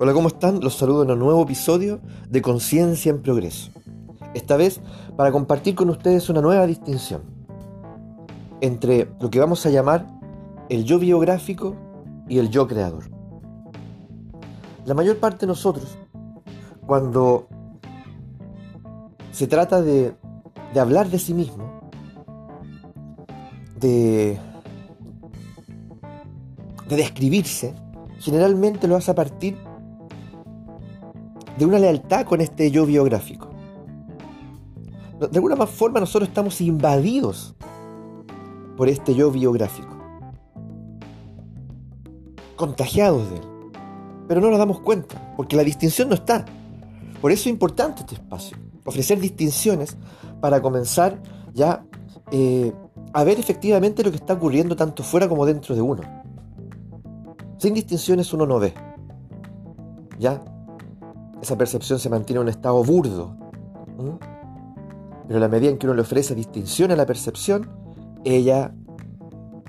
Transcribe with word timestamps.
Hola, 0.00 0.12
¿cómo 0.12 0.28
están? 0.28 0.60
Los 0.60 0.76
saludo 0.76 1.02
en 1.02 1.10
un 1.10 1.18
nuevo 1.18 1.42
episodio 1.42 2.00
de 2.28 2.40
Conciencia 2.40 3.10
en 3.10 3.20
Progreso. 3.20 3.72
Esta 4.32 4.56
vez 4.56 4.80
para 5.16 5.32
compartir 5.32 5.74
con 5.74 5.90
ustedes 5.90 6.28
una 6.28 6.40
nueva 6.40 6.68
distinción 6.68 7.22
entre 8.60 9.08
lo 9.18 9.28
que 9.28 9.40
vamos 9.40 9.66
a 9.66 9.70
llamar 9.70 10.06
el 10.68 10.84
yo 10.84 11.00
biográfico 11.00 11.74
y 12.28 12.38
el 12.38 12.48
yo 12.48 12.68
creador. 12.68 13.10
La 14.84 14.94
mayor 14.94 15.16
parte 15.16 15.46
de 15.46 15.46
nosotros, 15.48 15.98
cuando 16.86 17.48
se 19.32 19.48
trata 19.48 19.82
de, 19.82 20.14
hablar 20.80 21.08
de 21.08 21.18
sí 21.18 21.34
mismo, 21.34 21.80
de, 23.80 24.38
de 26.88 26.96
describirse, 26.96 27.74
generalmente 28.20 28.86
lo 28.86 28.94
hace 28.94 29.10
a 29.10 29.16
partir 29.16 29.67
de 31.58 31.66
una 31.66 31.78
lealtad 31.78 32.24
con 32.24 32.40
este 32.40 32.70
yo 32.70 32.86
biográfico. 32.86 33.48
De 35.18 35.36
alguna 35.36 35.66
forma 35.66 35.98
nosotros 35.98 36.28
estamos 36.28 36.60
invadidos 36.60 37.56
por 38.76 38.88
este 38.88 39.14
yo 39.14 39.32
biográfico, 39.32 39.96
contagiados 42.54 43.28
de 43.30 43.36
él, 43.36 43.42
pero 44.28 44.40
no 44.40 44.50
nos 44.50 44.58
damos 44.58 44.80
cuenta, 44.80 45.34
porque 45.36 45.56
la 45.56 45.64
distinción 45.64 46.08
no 46.08 46.14
está. 46.14 46.44
Por 47.20 47.32
eso 47.32 47.42
es 47.42 47.46
importante 47.48 48.02
este 48.02 48.14
espacio, 48.14 48.56
ofrecer 48.84 49.18
distinciones 49.18 49.96
para 50.40 50.62
comenzar 50.62 51.20
ya 51.52 51.84
eh, 52.30 52.72
a 53.12 53.24
ver 53.24 53.40
efectivamente 53.40 54.04
lo 54.04 54.10
que 54.10 54.18
está 54.18 54.34
ocurriendo 54.34 54.76
tanto 54.76 55.02
fuera 55.02 55.28
como 55.28 55.44
dentro 55.44 55.74
de 55.74 55.80
uno. 55.80 56.02
Sin 57.56 57.74
distinciones 57.74 58.32
uno 58.32 58.46
no 58.46 58.60
ve. 58.60 58.72
¿Ya? 60.20 60.40
Esa 61.42 61.56
percepción 61.56 61.98
se 61.98 62.08
mantiene 62.08 62.40
en 62.40 62.42
un 62.44 62.48
estado 62.48 62.82
burdo. 62.84 63.36
Pero 65.26 65.38
a 65.38 65.40
la 65.40 65.48
medida 65.48 65.70
en 65.70 65.78
que 65.78 65.86
uno 65.86 65.94
le 65.94 66.02
ofrece 66.02 66.34
distinción 66.34 66.90
a 66.90 66.96
la 66.96 67.06
percepción, 67.06 67.68
ella 68.24 68.72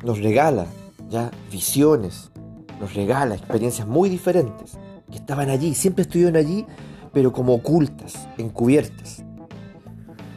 nos 0.04 0.20
regala 0.20 0.68
ya 1.10 1.32
visiones, 1.52 2.32
nos 2.80 2.94
regala 2.94 3.36
experiencias 3.36 3.88
muy 3.88 4.10
diferentes 4.10 4.78
que 5.10 5.18
estaban 5.18 5.50
allí, 5.50 5.74
siempre 5.74 6.04
estuvieron 6.04 6.36
allí, 6.36 6.66
pero 7.12 7.34
como 7.34 7.56
ocultas, 7.56 8.28
encubiertas. 8.38 9.24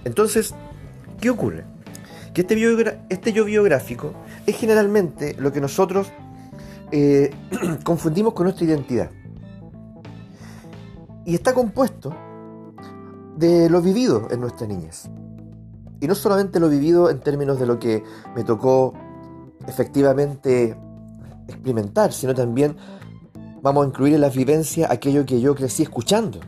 Entonces, 0.04 0.54
¿qué 1.20 1.30
ocurre? 1.30 1.64
Que 2.32 2.40
este, 2.40 2.98
este 3.10 3.32
yo 3.32 3.44
biográfico 3.44 4.14
es 4.46 4.56
generalmente 4.56 5.36
lo 5.38 5.52
que 5.52 5.60
nosotros 5.60 6.08
eh, 6.90 7.30
confundimos 7.84 8.32
con 8.32 8.44
nuestra 8.44 8.64
identidad. 8.64 9.10
Y 11.24 11.34
está 11.34 11.54
compuesto 11.54 12.14
de 13.36 13.70
lo 13.70 13.80
vivido 13.80 14.28
en 14.30 14.40
nuestra 14.40 14.66
niñez. 14.66 15.08
Y 16.00 16.06
no 16.08 16.14
solamente 16.14 16.58
lo 16.58 16.68
vivido 16.68 17.10
en 17.10 17.20
términos 17.20 17.60
de 17.60 17.66
lo 17.66 17.78
que 17.78 18.02
me 18.34 18.42
tocó 18.44 18.92
efectivamente 19.66 20.76
experimentar, 21.46 22.12
sino 22.12 22.34
también 22.34 22.76
vamos 23.62 23.84
a 23.84 23.88
incluir 23.88 24.14
en 24.14 24.20
la 24.20 24.28
vivencia 24.28 24.88
aquello 24.90 25.24
que 25.24 25.40
yo 25.40 25.54
crecí 25.54 25.84
escuchando. 25.84 26.40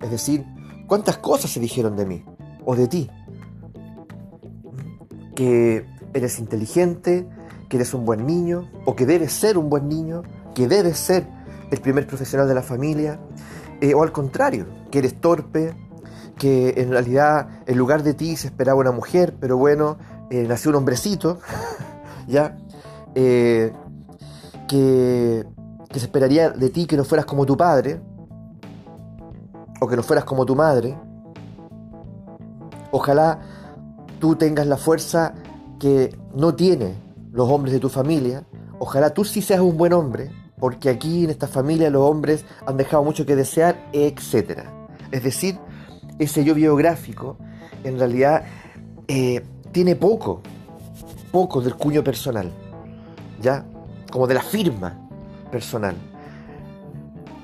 Es 0.00 0.10
decir, 0.10 0.44
cuántas 0.86 1.18
cosas 1.18 1.50
se 1.50 1.60
dijeron 1.60 1.96
de 1.96 2.06
mí 2.06 2.24
o 2.64 2.74
de 2.74 2.88
ti. 2.88 3.10
Que 5.34 5.86
eres 6.14 6.38
inteligente, 6.38 7.28
que 7.68 7.76
eres 7.76 7.92
un 7.92 8.04
buen 8.04 8.26
niño, 8.26 8.70
o 8.86 8.94
que 8.94 9.04
debes 9.04 9.32
ser 9.32 9.58
un 9.58 9.68
buen 9.68 9.88
niño, 9.88 10.22
que 10.54 10.68
debes 10.68 10.96
ser 10.96 11.26
el 11.70 11.80
primer 11.80 12.06
profesional 12.06 12.48
de 12.48 12.54
la 12.54 12.62
familia, 12.62 13.18
eh, 13.80 13.94
o 13.94 14.02
al 14.02 14.12
contrario, 14.12 14.66
que 14.90 14.98
eres 14.98 15.20
torpe, 15.20 15.74
que 16.38 16.74
en 16.76 16.90
realidad 16.90 17.48
en 17.66 17.78
lugar 17.78 18.02
de 18.02 18.14
ti 18.14 18.36
se 18.36 18.48
esperaba 18.48 18.78
una 18.80 18.92
mujer, 18.92 19.34
pero 19.40 19.56
bueno, 19.56 19.96
eh, 20.30 20.44
nació 20.48 20.70
un 20.70 20.76
hombrecito, 20.76 21.38
¿ya? 22.28 22.56
Eh, 23.14 23.72
que, 24.68 25.44
que 25.88 25.98
se 25.98 26.06
esperaría 26.06 26.50
de 26.50 26.70
ti 26.70 26.86
que 26.86 26.96
no 26.96 27.04
fueras 27.04 27.26
como 27.26 27.46
tu 27.46 27.56
padre, 27.56 28.00
o 29.80 29.86
que 29.86 29.96
no 29.96 30.02
fueras 30.02 30.24
como 30.24 30.46
tu 30.46 30.56
madre. 30.56 30.96
Ojalá 32.90 33.40
tú 34.18 34.36
tengas 34.36 34.66
la 34.66 34.76
fuerza 34.76 35.34
que 35.78 36.16
no 36.34 36.54
tienen 36.54 36.94
los 37.32 37.50
hombres 37.50 37.72
de 37.72 37.80
tu 37.80 37.88
familia. 37.88 38.44
Ojalá 38.78 39.10
tú 39.10 39.24
sí 39.24 39.42
seas 39.42 39.60
un 39.60 39.76
buen 39.76 39.92
hombre, 39.92 40.30
porque 40.64 40.88
aquí 40.88 41.24
en 41.24 41.28
esta 41.28 41.46
familia 41.46 41.90
los 41.90 42.00
hombres 42.00 42.46
han 42.66 42.78
dejado 42.78 43.04
mucho 43.04 43.26
que 43.26 43.36
desear, 43.36 43.76
etc. 43.92 44.60
Es 45.10 45.22
decir, 45.22 45.58
ese 46.18 46.42
yo 46.42 46.54
biográfico 46.54 47.36
en 47.82 47.98
realidad 47.98 48.46
eh, 49.06 49.44
tiene 49.72 49.94
poco, 49.94 50.40
poco 51.30 51.60
del 51.60 51.74
cuño 51.74 52.02
personal, 52.02 52.50
¿ya? 53.42 53.66
Como 54.10 54.26
de 54.26 54.32
la 54.32 54.40
firma 54.40 55.06
personal. 55.52 55.96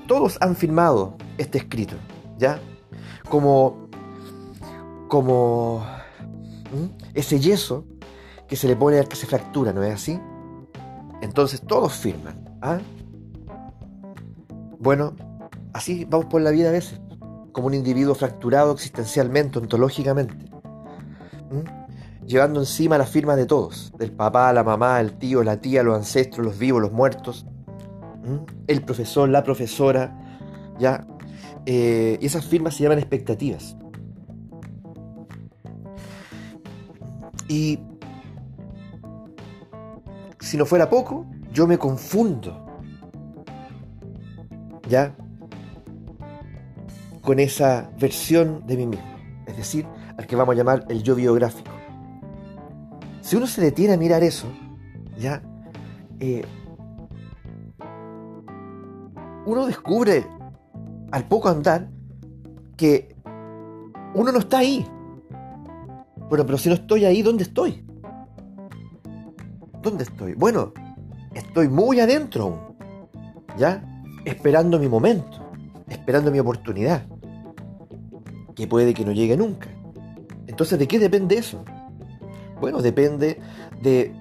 Todos 0.07 0.39
han 0.41 0.55
firmado 0.55 1.15
este 1.37 1.59
escrito, 1.59 1.97
¿ya? 2.39 2.59
Como, 3.29 3.87
como 5.07 5.85
ese 7.13 7.39
yeso 7.39 7.85
que 8.47 8.55
se 8.55 8.67
le 8.67 8.75
pone 8.75 8.97
al 8.97 9.07
que 9.07 9.15
se 9.15 9.27
fractura, 9.27 9.73
¿no 9.73 9.83
es 9.83 9.93
así? 9.93 10.19
Entonces 11.21 11.61
todos 11.61 11.93
firman. 11.93 12.57
¿ah? 12.63 12.79
Bueno, 14.81 15.13
así 15.73 16.05
vamos 16.05 16.25
por 16.25 16.41
la 16.41 16.49
vida 16.49 16.69
a 16.69 16.71
veces, 16.71 16.99
como 17.51 17.67
un 17.67 17.75
individuo 17.75 18.15
fracturado 18.15 18.71
existencialmente, 18.73 19.59
ontológicamente, 19.59 20.33
llevando 22.25 22.59
encima 22.61 22.97
la 22.97 23.05
firma 23.05 23.35
de 23.35 23.45
todos, 23.45 23.93
del 23.99 24.11
papá, 24.11 24.51
la 24.53 24.63
mamá, 24.63 24.99
el 24.99 25.19
tío, 25.19 25.43
la 25.43 25.61
tía, 25.61 25.83
los 25.83 25.95
ancestros, 25.95 26.43
los 26.43 26.57
vivos, 26.57 26.81
los 26.81 26.91
muertos, 26.91 27.45
el 28.65 28.81
profesor, 28.81 29.29
la 29.29 29.43
profesora, 29.43 30.17
ya, 30.79 31.05
eh, 31.67 32.17
y 32.19 32.25
esas 32.25 32.43
firmas 32.43 32.73
se 32.73 32.81
llaman 32.81 32.97
expectativas. 32.97 33.77
Y 37.47 37.79
si 40.39 40.57
no 40.57 40.65
fuera 40.65 40.89
poco, 40.89 41.27
yo 41.53 41.67
me 41.67 41.77
confundo 41.77 42.70
¿ya? 44.91 45.15
Con 47.21 47.39
esa 47.39 47.89
versión 47.97 48.67
de 48.67 48.75
mí 48.75 48.85
mismo, 48.85 49.15
es 49.47 49.55
decir, 49.55 49.87
al 50.17 50.27
que 50.27 50.35
vamos 50.35 50.53
a 50.53 50.57
llamar 50.57 50.85
el 50.89 51.01
yo 51.01 51.15
biográfico. 51.15 51.71
Si 53.21 53.37
uno 53.37 53.47
se 53.47 53.61
detiene 53.61 53.93
a 53.93 53.97
mirar 53.97 54.21
eso, 54.21 54.47
¿ya? 55.17 55.41
Eh, 56.19 56.43
uno 59.45 59.65
descubre 59.65 60.27
al 61.11 61.25
poco 61.25 61.47
andar 61.47 61.89
que 62.75 63.15
uno 64.13 64.31
no 64.33 64.39
está 64.39 64.57
ahí. 64.57 64.85
Bueno, 66.29 66.45
pero 66.45 66.57
si 66.57 66.67
no 66.67 66.75
estoy 66.75 67.05
ahí, 67.05 67.21
¿dónde 67.21 67.43
estoy? 67.43 67.85
¿Dónde 69.81 70.03
estoy? 70.03 70.33
Bueno, 70.33 70.73
estoy 71.33 71.69
muy 71.69 72.01
adentro. 72.01 72.75
¿Ya? 73.57 73.90
Esperando 74.25 74.79
mi 74.79 74.87
momento, 74.87 75.51
esperando 75.87 76.31
mi 76.31 76.39
oportunidad, 76.39 77.05
que 78.55 78.67
puede 78.67 78.93
que 78.93 79.05
no 79.05 79.11
llegue 79.11 79.37
nunca. 79.37 79.69
Entonces, 80.47 80.77
¿de 80.77 80.87
qué 80.87 80.99
depende 80.99 81.37
eso? 81.37 81.63
Bueno, 82.59 82.81
depende 82.81 83.39
de, 83.81 84.13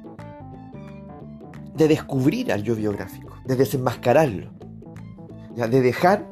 de 1.74 1.88
descubrir 1.88 2.52
al 2.52 2.62
yo 2.62 2.74
biográfico, 2.74 3.36
de 3.44 3.56
desenmascararlo, 3.56 4.50
de 5.54 5.80
dejar 5.80 6.26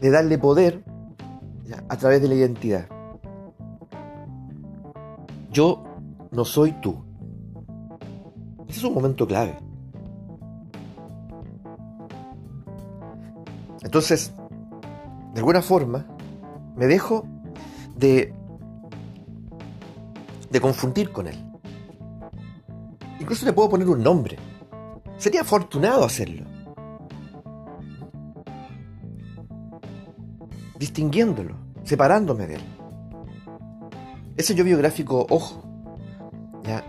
de 0.00 0.10
darle 0.10 0.36
poder 0.36 0.84
a 1.88 1.96
través 1.96 2.20
de 2.20 2.28
la 2.28 2.34
identidad. 2.34 2.86
Yo 5.50 5.82
no 6.30 6.44
soy 6.44 6.72
tú. 6.82 7.02
Ese 8.68 8.80
es 8.80 8.84
un 8.84 8.94
momento 8.94 9.26
clave. 9.26 9.56
Entonces, 13.84 14.32
de 15.34 15.38
alguna 15.38 15.62
forma, 15.62 16.06
me 16.74 16.86
dejo 16.86 17.26
de, 17.96 18.34
de 20.50 20.60
confundir 20.60 21.12
con 21.12 21.28
él. 21.28 21.36
Incluso 23.20 23.46
le 23.46 23.52
puedo 23.52 23.68
poner 23.68 23.88
un 23.88 24.02
nombre. 24.02 24.36
Sería 25.18 25.42
afortunado 25.42 26.04
hacerlo. 26.04 26.44
Distinguiéndolo, 30.78 31.54
separándome 31.84 32.46
de 32.46 32.54
él. 32.56 32.62
Ese 34.36 34.54
yo 34.54 34.64
biográfico, 34.64 35.26
ojo, 35.30 35.62
¿ya? 36.64 36.84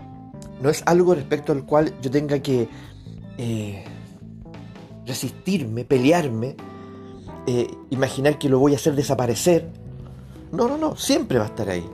no 0.60 0.70
es 0.70 0.82
algo 0.86 1.14
respecto 1.14 1.52
al 1.52 1.64
cual 1.64 1.94
yo 2.00 2.10
tenga 2.10 2.40
que 2.40 2.68
eh, 3.38 3.84
resistirme, 5.06 5.84
pelearme, 5.84 6.56
eh, 7.46 7.68
imaginar 7.90 8.38
que 8.38 8.48
lo 8.48 8.58
voy 8.58 8.72
a 8.72 8.76
hacer 8.76 8.94
desaparecer. 8.94 9.68
No, 10.52 10.68
no, 10.68 10.76
no, 10.78 10.96
siempre 10.96 11.38
va 11.38 11.44
a 11.44 11.48
estar 11.48 11.68
ahí. 11.68 11.86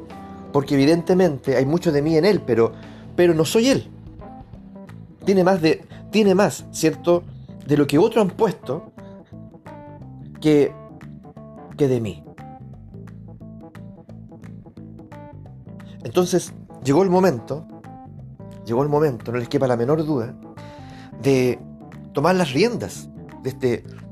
Porque 0.52 0.74
evidentemente 0.74 1.56
hay 1.56 1.66
mucho 1.66 1.92
de 1.92 2.02
mí 2.02 2.16
en 2.16 2.24
él, 2.24 2.42
pero, 2.46 2.72
pero 3.16 3.34
no 3.34 3.44
soy 3.44 3.68
él. 3.68 3.90
Tiene 5.24 5.44
más 5.44 5.62
de, 5.62 5.84
tiene 6.10 6.34
más, 6.34 6.66
¿cierto? 6.70 7.22
De 7.66 7.76
lo 7.76 7.86
que 7.86 7.98
otros 7.98 8.22
han 8.22 8.30
puesto 8.30 8.92
que, 10.40 10.72
que 11.76 11.88
de 11.88 12.00
mí. 12.00 12.22
Entonces, 16.04 16.52
llegó 16.84 17.02
el 17.02 17.10
momento, 17.10 17.66
llegó 18.66 18.82
el 18.82 18.88
momento, 18.88 19.32
no 19.32 19.38
les 19.38 19.48
quepa 19.48 19.66
la 19.66 19.76
menor 19.76 20.04
duda, 20.04 20.34
de 21.22 21.58
tomar 22.12 22.34
las 22.34 22.52
riendas 22.52 23.08
de, 23.42 23.50
este, 23.50 23.68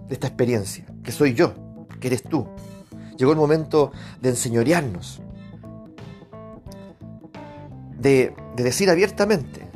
de 0.08 0.14
esta 0.14 0.28
experiencia, 0.28 0.86
que 1.02 1.12
soy 1.12 1.34
yo, 1.34 1.54
que 2.00 2.08
eres 2.08 2.22
tú. 2.22 2.46
Llegó 3.16 3.32
el 3.32 3.38
momento 3.38 3.92
de 4.20 4.30
enseñorearnos, 4.30 5.20
de, 7.98 8.34
de 8.56 8.62
decir 8.62 8.88
abiertamente, 8.88 9.68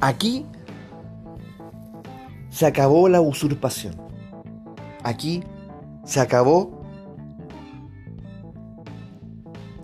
aquí 0.00 0.46
se 2.50 2.66
acabó 2.66 3.08
la 3.08 3.20
usurpación, 3.20 3.94
aquí 5.02 5.42
se 6.04 6.20
acabó 6.20 6.82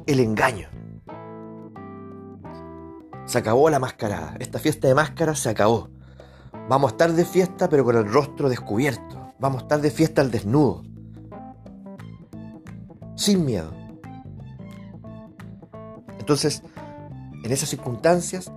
el 0.09 0.21
engaño. 0.21 0.69
Se 3.27 3.39
acabó 3.39 3.69
la 3.69 3.79
mascarada. 3.79 4.35
Esta 4.41 4.59
fiesta 4.59 4.89
de 4.89 4.95
máscaras 4.95 5.39
se 5.39 5.51
acabó. 5.51 5.91
Vamos 6.69 6.91
a 6.91 6.95
estar 6.95 7.13
de 7.13 7.25
fiesta 7.25 7.69
pero 7.69 7.85
con 7.85 7.97
el 7.97 8.11
rostro 8.11 8.49
descubierto. 8.49 9.33
Vamos 9.39 9.61
a 9.61 9.63
estar 9.63 9.81
de 9.81 9.91
fiesta 9.91 10.21
al 10.21 10.31
desnudo. 10.31 10.83
Sin 13.17 13.45
miedo. 13.45 13.73
Entonces, 16.19 16.63
en 17.43 17.53
esas 17.53 17.71
circunstancias 17.71 18.53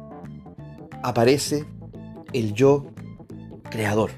aparece 1.03 1.65
el 2.33 2.53
yo 2.53 2.85
creador. 3.69 4.11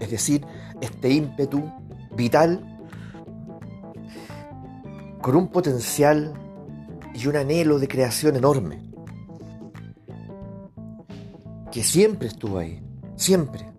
Es 0.00 0.10
decir, 0.10 0.44
este 0.80 1.10
ímpetu 1.10 1.62
vital 2.16 2.66
con 5.22 5.36
un 5.36 5.48
potencial 5.48 6.34
y 7.14 7.26
un 7.26 7.36
anhelo 7.36 7.78
de 7.78 7.88
creación 7.88 8.36
enorme 8.36 8.90
que 11.70 11.84
siempre 11.84 12.28
estuvo 12.28 12.58
ahí, 12.58 12.82
siempre. 13.20 13.70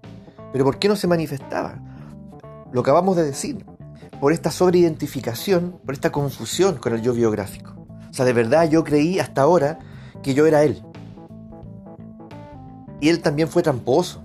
Pero 0.54 0.64
¿por 0.64 0.78
qué 0.78 0.88
no 0.88 0.96
se 0.96 1.08
manifestaba? 1.08 1.80
Lo 2.72 2.82
acabamos 2.82 3.16
de 3.16 3.24
decir, 3.24 3.66
por 4.20 4.34
esta 4.34 4.52
sobreidentificación, 4.52 5.80
por 5.84 5.94
esta 5.94 6.12
confusión 6.12 6.76
con 6.78 6.94
el 6.94 7.02
yo 7.02 7.14
biográfico. 7.14 7.74
O 8.10 8.14
sea, 8.14 8.26
de 8.26 8.34
verdad 8.34 8.70
yo 8.70 8.84
creí 8.84 9.20
hasta 9.20 9.42
ahora 9.42 9.80
que 10.22 10.34
yo 10.34 10.46
era 10.46 10.64
él. 10.64 10.84
Y 13.00 13.10
él 13.10 13.22
también 13.22 13.48
fue 13.48 13.64
tramposo. 13.64 14.24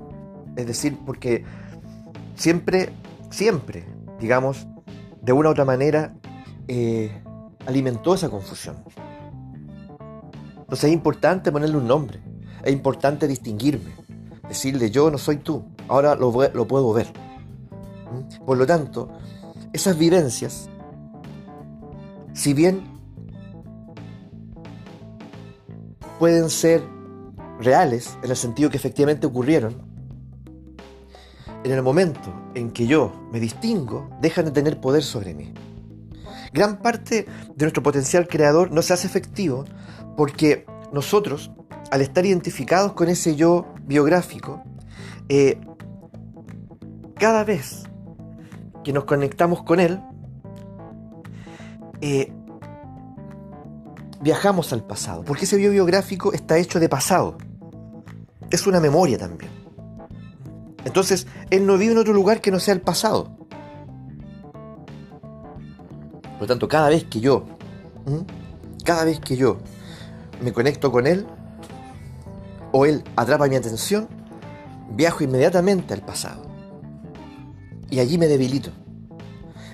Es 0.55 0.67
decir, 0.67 0.99
porque 1.05 1.45
siempre, 2.35 2.91
siempre, 3.31 3.87
digamos, 4.21 4.67
de 5.23 5.33
una 5.33 5.49
u 5.49 5.53
otra 5.53 5.65
manera, 5.65 6.15
eh, 6.69 7.23
alimentó 7.67 8.15
esa 8.15 8.29
confusión. 8.29 8.77
Entonces 10.59 10.85
es 10.85 10.93
importante 10.93 11.51
ponerle 11.51 11.77
un 11.79 11.87
nombre 11.87 12.21
es 12.67 12.73
importante 12.73 13.29
distinguirme, 13.29 13.93
decirle 14.49 14.91
yo 14.91 15.11
no 15.11 15.19
soy 15.19 15.39
tú, 15.39 15.65
ahora 15.89 16.15
lo, 16.15 16.33
lo 16.53 16.67
puedo 16.67 16.93
ver. 16.93 17.13
¿Mm? 18.13 18.45
Por 18.45 18.59
lo 18.59 18.67
tanto, 18.67 19.09
esas 19.73 19.99
vivencias, 19.99 20.69
si 22.33 22.55
bien 22.55 22.83
pueden 26.19 26.51
ser 26.51 26.83
reales, 27.61 28.17
en 28.23 28.31
el 28.31 28.37
sentido 28.37 28.71
que 28.71 28.77
efectivamente 28.77 29.27
ocurrieron, 29.27 29.75
en 31.65 31.73
el 31.73 31.83
momento 31.83 32.33
en 32.55 32.71
que 32.71 32.87
yo 32.87 33.13
me 33.33 33.41
distingo, 33.41 34.09
dejan 34.21 34.45
de 34.47 34.51
tener 34.53 34.81
poder 34.81 35.03
sobre 35.03 35.35
mí. 35.35 35.53
Gran 36.53 36.81
parte 36.81 37.27
de 37.55 37.65
nuestro 37.65 37.83
potencial 37.83 38.29
creador 38.29 38.71
no 38.71 38.83
se 38.83 38.93
hace 38.93 39.07
efectivo 39.07 39.65
porque 40.17 40.65
nosotros 40.93 41.51
al 41.91 42.01
estar 42.01 42.25
identificados 42.25 42.93
con 42.93 43.09
ese 43.09 43.37
yo 43.37 43.67
biográfico, 43.87 44.63
eh, 45.29 45.59
cada 47.15 47.45
vez 47.45 47.85
que 48.85 48.93
nos 48.93 49.05
conectamos 49.05 49.63
con 49.63 49.81
él, 49.81 50.01
eh, 52.01 52.33
viajamos 54.21 54.73
al 54.73 54.85
pasado, 54.85 55.25
porque 55.25 55.45
ese 55.45 55.61
yo 55.61 55.71
biográfico 55.71 56.33
está 56.33 56.59
hecho 56.59 56.79
de 56.81 56.89
pasado, 56.89 57.39
es 58.51 58.67
una 58.67 58.81
memoria 58.81 59.19
también. 59.19 59.51
Entonces, 60.85 61.27
él 61.51 61.67
no 61.67 61.79
vive 61.79 61.93
en 61.93 61.99
otro 61.99 62.13
lugar 62.13 62.41
que 62.41 62.51
no 62.53 62.61
sea 62.61 62.75
el 62.75 62.81
pasado. 62.81 63.37
Por 66.23 66.43
lo 66.43 66.47
tanto, 66.47 66.69
cada 66.69 66.91
vez 66.91 67.05
que 67.05 67.19
yo, 67.19 67.45
cada 68.85 69.05
vez 69.05 69.19
que 69.19 69.37
yo 69.37 69.59
me 70.41 70.53
conecto 70.53 70.93
con 70.93 71.07
él, 71.07 71.27
o 72.77 72.85
él 72.85 73.03
atrapa 73.17 73.47
mi 73.47 73.57
atención, 73.57 74.07
viajo 74.91 75.25
inmediatamente 75.25 75.95
al 75.95 76.03
pasado. 76.03 76.43
Y 77.89 78.01
allí 78.01 78.19
me 78.19 78.27
debilito. 78.27 78.69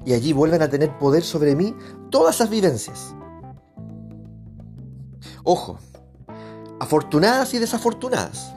Y 0.06 0.12
allí 0.12 0.32
vuelven 0.32 0.62
a 0.62 0.68
tener 0.68 0.96
poder 0.98 1.24
sobre 1.24 1.56
mí 1.56 1.74
todas 2.10 2.36
esas 2.36 2.48
vivencias. 2.48 3.12
Ojo, 5.42 5.78
afortunadas 6.78 7.52
y 7.54 7.58
desafortunadas. 7.58 8.54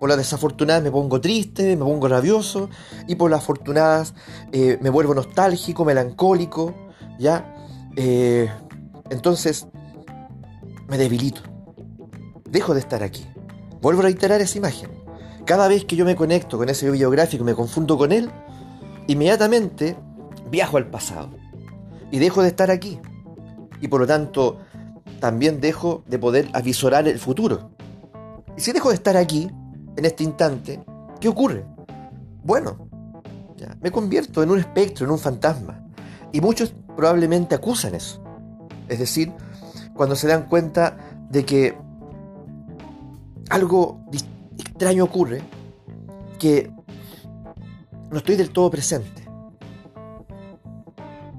Por 0.00 0.08
las 0.08 0.18
desafortunadas 0.18 0.82
me 0.82 0.90
pongo 0.90 1.20
triste, 1.20 1.76
me 1.76 1.84
pongo 1.84 2.08
rabioso, 2.08 2.68
y 3.06 3.14
por 3.14 3.30
las 3.30 3.38
afortunadas 3.38 4.14
eh, 4.50 4.80
me 4.82 4.90
vuelvo 4.90 5.14
nostálgico, 5.14 5.84
melancólico, 5.84 6.74
¿ya? 7.20 7.54
Eh, 7.94 8.50
entonces, 9.10 9.68
me 10.88 10.98
debilito. 10.98 11.42
Dejo 12.50 12.74
de 12.74 12.80
estar 12.80 13.04
aquí. 13.04 13.24
Vuelvo 13.86 14.00
a 14.00 14.06
reiterar 14.06 14.40
esa 14.40 14.58
imagen. 14.58 14.90
Cada 15.44 15.68
vez 15.68 15.84
que 15.84 15.94
yo 15.94 16.04
me 16.04 16.16
conecto 16.16 16.58
con 16.58 16.68
ese 16.68 16.90
biográfico 16.90 17.44
y 17.44 17.46
me 17.46 17.54
confundo 17.54 17.96
con 17.96 18.10
él, 18.10 18.28
inmediatamente 19.06 19.96
viajo 20.50 20.76
al 20.76 20.88
pasado 20.88 21.30
y 22.10 22.18
dejo 22.18 22.42
de 22.42 22.48
estar 22.48 22.72
aquí. 22.72 22.98
Y 23.80 23.86
por 23.86 24.00
lo 24.00 24.06
tanto, 24.08 24.58
también 25.20 25.60
dejo 25.60 26.02
de 26.08 26.18
poder 26.18 26.48
avisorar 26.52 27.06
el 27.06 27.20
futuro. 27.20 27.70
Y 28.56 28.60
si 28.60 28.72
dejo 28.72 28.88
de 28.88 28.96
estar 28.96 29.16
aquí, 29.16 29.48
en 29.96 30.04
este 30.04 30.24
instante, 30.24 30.84
¿qué 31.20 31.28
ocurre? 31.28 31.64
Bueno, 32.42 32.88
me 33.80 33.92
convierto 33.92 34.42
en 34.42 34.50
un 34.50 34.58
espectro, 34.58 35.06
en 35.06 35.12
un 35.12 35.18
fantasma. 35.20 35.86
Y 36.32 36.40
muchos 36.40 36.74
probablemente 36.96 37.54
acusan 37.54 37.94
eso. 37.94 38.20
Es 38.88 38.98
decir, 38.98 39.32
cuando 39.94 40.16
se 40.16 40.26
dan 40.26 40.48
cuenta 40.48 40.96
de 41.30 41.44
que 41.44 41.85
algo 43.50 44.00
extraño 44.58 45.04
ocurre 45.04 45.42
que 46.38 46.70
no 48.10 48.18
estoy 48.18 48.36
del 48.36 48.50
todo 48.50 48.70
presente. 48.70 49.24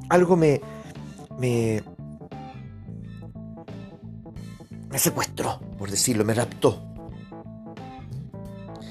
Algo 0.10 0.36
me, 0.36 0.62
me, 1.38 1.84
me 4.90 5.00
secuestró, 5.00 5.60
por 5.78 5.90
decirlo, 5.92 6.24
me 6.24 6.34
raptó. 6.34 6.84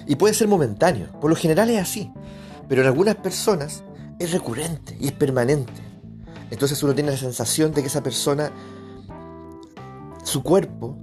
Y 0.06 0.16
puede 0.16 0.34
ser 0.34 0.46
momentáneo, 0.46 1.10
por 1.20 1.30
lo 1.30 1.36
general 1.36 1.68
es 1.70 1.80
así, 1.80 2.12
pero 2.68 2.82
en 2.82 2.86
algunas 2.86 3.16
personas 3.16 3.82
es 4.18 4.32
recurrente 4.32 4.96
y 5.00 5.06
es 5.06 5.12
permanente. 5.12 5.82
Entonces 6.50 6.80
uno 6.82 6.94
tiene 6.94 7.10
la 7.10 7.16
sensación 7.16 7.72
de 7.72 7.80
que 7.80 7.88
esa 7.88 8.02
persona, 8.02 8.52
su 10.22 10.42
cuerpo, 10.42 10.96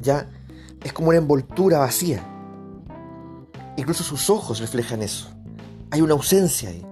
ya 0.00 0.28
es 0.82 0.92
como 0.92 1.08
una 1.08 1.18
envoltura 1.18 1.78
vacía. 1.78 2.24
Incluso 3.76 4.02
sus 4.02 4.28
ojos 4.30 4.60
reflejan 4.60 5.02
eso. 5.02 5.28
Hay 5.90 6.00
una 6.00 6.14
ausencia 6.14 6.70
ahí. 6.70 6.84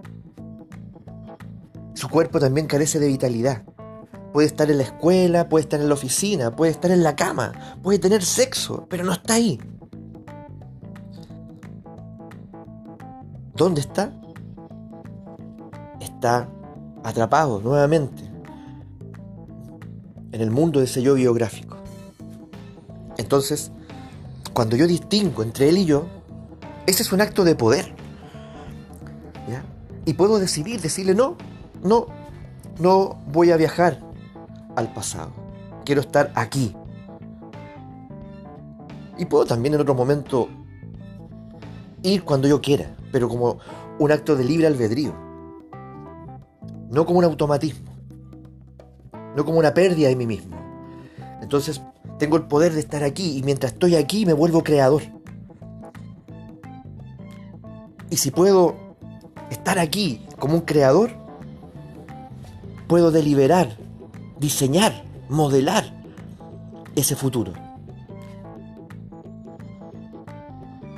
Su 1.95 2.09
cuerpo 2.09 2.38
también 2.38 2.66
carece 2.66 2.99
de 2.99 3.09
vitalidad. 3.09 3.64
Puede 4.33 4.47
estar 4.47 4.71
en 4.71 4.78
la 4.78 4.85
escuela, 4.85 5.49
puede 5.49 5.62
estar 5.62 5.81
en 5.81 5.88
la 5.88 5.95
oficina, 5.95 6.55
puede 6.55 6.73
estar 6.73 6.90
en 6.90 7.02
la 7.02 7.16
cama, 7.16 7.52
puede 7.83 7.99
tener 7.99 8.23
sexo, 8.23 8.87
pero 8.88 9.02
no 9.02 9.12
está 9.12 9.35
ahí. 9.35 9.59
¿Dónde 13.55 13.81
está? 13.81 14.12
Está 16.00 16.49
atrapado 17.02 17.61
nuevamente 17.61 18.23
en 20.33 20.40
el 20.43 20.50
mundo 20.50 20.81
de 20.81 20.87
yo 20.87 21.14
biográfico. 21.14 21.75
Entonces, 23.16 23.70
cuando 24.52 24.76
yo 24.76 24.87
distingo 24.87 25.42
entre 25.42 25.68
él 25.68 25.78
y 25.78 25.85
yo, 25.85 26.06
Ese 26.87 27.02
es 27.02 27.12
un 27.12 27.20
acto 27.20 27.42
de 27.42 27.56
poder. 27.56 27.96
Y 30.06 30.14
puedo 30.14 30.38
decidir, 30.38 30.80
decirle, 30.80 31.16
no, 31.16 31.37
no, 31.82 32.06
no 32.78 33.18
voy 33.32 33.50
a 33.50 33.56
viajar 33.56 34.00
al 34.76 34.94
pasado. 34.94 35.32
Quiero 35.85 36.00
estar 36.00 36.30
aquí. 36.37 36.76
Y 39.18 39.25
puedo 39.25 39.44
también 39.44 39.75
en 39.75 39.80
otro 39.80 39.96
momento 39.96 40.49
ir 42.04 42.23
cuando 42.23 42.46
yo 42.46 42.61
quiera, 42.61 42.94
pero 43.11 43.28
como 43.28 43.58
un 43.99 44.12
acto 44.12 44.37
de 44.37 44.44
libre 44.44 44.68
albedrío. 44.68 45.12
No 46.88 47.04
como 47.04 47.18
un 47.18 47.25
automatismo. 47.25 47.90
No 49.35 49.44
como 49.44 49.58
una 49.58 49.75
pérdida 49.75 50.08
de 50.08 50.14
mí 50.14 50.26
mismo. 50.26 50.56
Entonces 51.42 51.82
tengo 52.18 52.37
el 52.37 52.44
poder 52.44 52.73
de 52.73 52.80
estar 52.80 53.02
aquí 53.04 53.37
y 53.38 53.42
mientras 53.42 53.73
estoy 53.73 53.96
aquí 53.96 54.26
me 54.26 54.32
vuelvo 54.32 54.62
creador. 54.62 55.02
Y 58.11 58.16
si 58.16 58.30
puedo 58.30 58.76
estar 59.50 59.78
aquí 59.78 60.25
como 60.38 60.54
un 60.54 60.61
creador, 60.61 61.11
puedo 62.87 63.11
deliberar, 63.11 63.76
diseñar, 64.38 65.04
modelar 65.28 65.92
ese 66.94 67.16
futuro. 67.16 67.52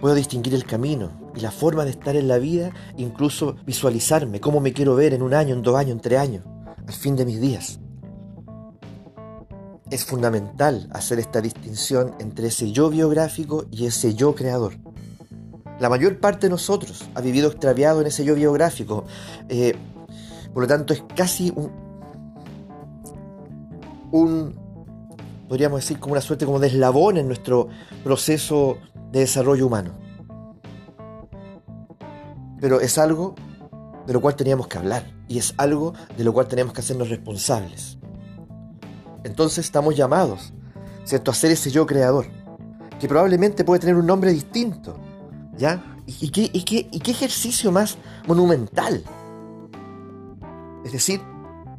Puedo 0.01 0.15
distinguir 0.15 0.55
el 0.55 0.65
camino 0.65 1.11
y 1.35 1.41
la 1.41 1.51
forma 1.51 1.85
de 1.85 1.91
estar 1.91 2.15
en 2.15 2.29
la 2.29 2.39
vida, 2.39 2.71
incluso 2.97 3.57
visualizarme 3.67 4.41
cómo 4.41 4.61
me 4.61 4.73
quiero 4.73 4.95
ver 4.95 5.13
en 5.13 5.23
un 5.23 5.35
año, 5.35 5.55
en 5.55 5.63
dos 5.63 5.77
años, 5.77 5.93
en 5.93 6.01
tres 6.01 6.19
años, 6.21 6.45
al 6.87 6.95
fin 6.95 7.17
de 7.17 7.25
mis 7.25 7.41
días. 7.41 7.81
Es 9.91 10.05
fundamental 10.05 10.89
hacer 10.93 11.19
esta 11.19 11.41
distinción 11.41 12.15
entre 12.19 12.49
ese 12.49 12.73
yo 12.73 12.91
biográfico 12.91 13.65
y 13.71 13.87
ese 13.87 14.15
yo 14.15 14.35
creador. 14.35 14.75
La 15.81 15.89
mayor 15.89 16.19
parte 16.19 16.47
de 16.47 16.51
nosotros 16.51 17.09
ha 17.15 17.21
vivido 17.21 17.49
extraviado 17.49 18.01
en 18.01 18.09
ese 18.09 18.25
yo 18.25 18.35
biográfico. 18.35 19.05
Eh, 19.49 19.75
por 20.53 20.65
lo 20.65 20.69
tanto, 20.69 20.93
es 20.93 21.03
casi 21.15 21.53
un, 21.55 21.71
un, 24.11 24.55
podríamos 25.49 25.81
decir, 25.81 25.99
como 25.99 26.13
una 26.13 26.21
suerte 26.21 26.45
como 26.45 26.59
de 26.59 26.67
eslabón 26.67 27.17
en 27.17 27.27
nuestro 27.27 27.69
proceso 28.05 28.79
de 29.13 29.21
desarrollo 29.21 29.67
humano. 29.67 29.93
Pero 32.61 32.81
es 32.81 32.99
algo 32.99 33.35
de 34.07 34.13
lo 34.13 34.21
cual 34.21 34.35
teníamos 34.35 34.67
que 34.67 34.79
hablar 34.79 35.05
y 35.29 35.39
es 35.39 35.55
algo 35.59 35.95
de 36.17 36.25
lo 36.25 36.33
cual 36.33 36.49
tenemos 36.49 36.73
que 36.73 36.81
hacernos 36.81 37.09
responsables. 37.09 37.98
Entonces 39.29 39.67
estamos 39.67 39.95
llamados, 39.95 40.55
¿cierto?, 41.05 41.31
a 41.31 41.35
ser 41.35 41.51
ese 41.51 41.71
yo 41.71 41.87
creador, 41.87 42.27
que 42.99 43.07
probablemente 43.07 43.63
puede 43.63 43.81
tener 43.81 43.95
un 43.95 44.07
nombre 44.07 44.33
distinto, 44.33 44.99
¿Ya? 45.57 45.83
¿Y 46.07 46.31
qué, 46.31 46.49
y, 46.53 46.63
qué, 46.63 46.89
¿Y 46.91 47.01
qué 47.01 47.11
ejercicio 47.11 47.73
más 47.73 47.99
monumental? 48.29 49.03
Es 50.85 50.93
decir, 50.93 51.21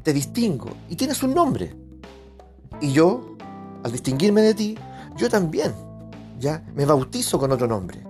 te 0.04 0.12
distingo 0.12 0.70
y 0.90 0.98
tienes 0.98 1.24
un 1.24 1.34
nombre. 1.34 1.76
Y 2.82 2.92
yo, 2.92 3.38
al 3.84 3.92
distinguirme 3.94 4.42
de 4.42 4.54
ti, 4.54 4.78
yo 5.16 5.30
también, 5.30 5.74
¿ya? 6.38 6.62
Me 6.76 6.86
bautizo 6.86 7.40
con 7.40 7.54
otro 7.54 7.68
nombre. 7.68 8.06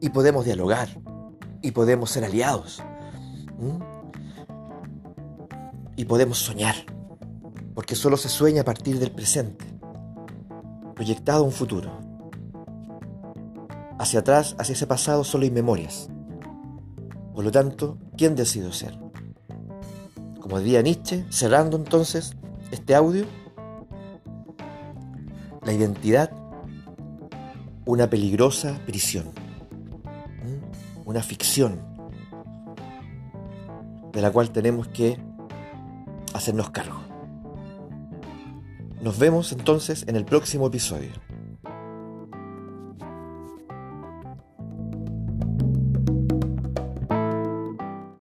Y 0.00 0.10
podemos 0.10 0.44
dialogar. 0.44 0.88
Y 1.62 1.70
podemos 1.70 2.10
ser 2.10 2.24
aliados. 2.24 2.82
Y 5.96 6.04
podemos 6.04 6.38
soñar. 6.38 6.74
Porque 7.82 7.96
solo 7.96 8.16
se 8.16 8.28
sueña 8.28 8.62
a 8.62 8.64
partir 8.64 9.00
del 9.00 9.10
presente. 9.10 9.64
Proyectado 10.94 11.42
un 11.42 11.50
futuro. 11.50 11.90
Hacia 13.98 14.20
atrás, 14.20 14.54
hacia 14.56 14.74
ese 14.74 14.86
pasado, 14.86 15.24
solo 15.24 15.42
hay 15.42 15.50
memorias. 15.50 16.08
Por 17.34 17.42
lo 17.42 17.50
tanto, 17.50 17.98
¿quién 18.16 18.36
decidió 18.36 18.72
ser? 18.72 18.96
Como 20.40 20.60
diría 20.60 20.80
Nietzsche, 20.80 21.26
cerrando 21.28 21.76
entonces 21.76 22.36
este 22.70 22.94
audio, 22.94 23.24
la 25.64 25.72
identidad, 25.72 26.30
una 27.84 28.08
peligrosa 28.08 28.78
prisión, 28.86 29.24
una 31.04 31.20
ficción 31.20 31.80
de 34.12 34.22
la 34.22 34.30
cual 34.30 34.52
tenemos 34.52 34.86
que 34.86 35.18
hacernos 36.32 36.70
cargo. 36.70 37.11
Nos 39.02 39.18
vemos 39.18 39.50
entonces 39.50 40.04
en 40.06 40.14
el 40.14 40.24
próximo 40.24 40.68
episodio. 40.68 41.10